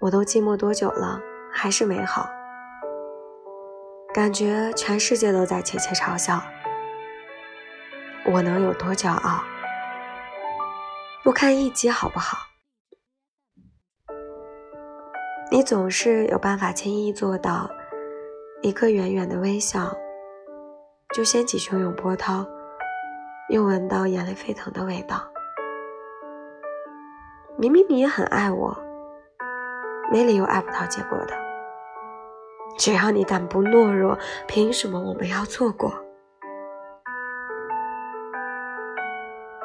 [0.00, 1.20] 我都寂寞多久了，
[1.52, 2.26] 还是美好。
[4.14, 6.42] 感觉全世界都在窃窃嘲笑，
[8.24, 9.44] 我能有多骄傲？
[11.22, 12.38] 不堪一击，好不好？
[15.50, 17.70] 你总是有办法轻易做到，
[18.62, 19.94] 一个远远的微笑，
[21.14, 22.46] 就掀起汹涌波涛，
[23.50, 25.30] 又闻到眼泪沸腾的味道。
[27.58, 28.74] 明明你也很爱我，
[30.10, 31.34] 没理由爱不到结果的。
[32.78, 35.92] 只要你敢不懦弱，凭什么我们要错过？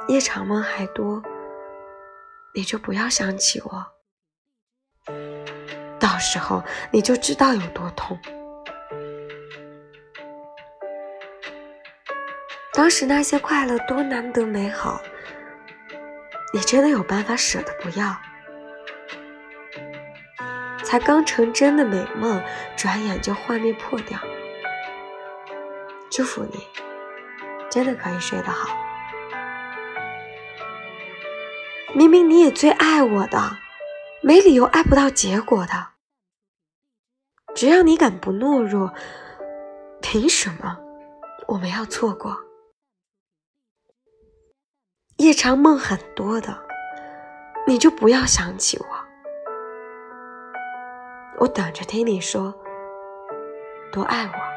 [0.08, 1.24] 夜长梦还多，
[2.54, 3.86] 你就不要想起我，
[6.00, 8.20] 到时候你就知道有多痛。
[12.74, 15.00] 当时那些快乐多难得美好，
[16.54, 18.16] 你真的有办法舍得不要？
[20.86, 22.42] 才刚成真的美梦，
[22.78, 24.20] 转眼就幻灭破掉。
[26.12, 26.60] 祝福你，
[27.70, 28.78] 真的可以睡得好。
[31.96, 33.58] 明明你也最爱我的，
[34.22, 35.88] 没理由爱不到结果的。
[37.56, 38.94] 只要你敢不懦弱，
[40.02, 40.78] 凭什么
[41.48, 42.38] 我们要错过？
[45.18, 46.62] 夜长梦很多的，
[47.66, 48.95] 你就不要想起我。
[51.38, 52.54] 我等着听你说，
[53.92, 54.55] 多爱我。